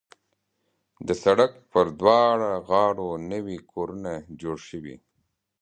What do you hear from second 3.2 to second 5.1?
نوي کورونه جوړ شوي.